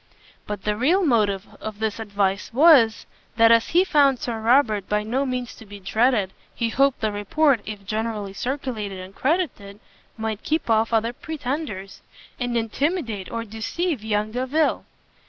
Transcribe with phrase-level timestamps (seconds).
[0.47, 3.05] But the real motive of this advice was,
[3.35, 7.11] that as he found Sir Robert by no means to be dreaded, he hoped the
[7.11, 9.79] report, if generally circulated and credited,
[10.17, 12.01] might keep off other pretenders,
[12.39, 14.85] and intimidate or deceive young Delvile.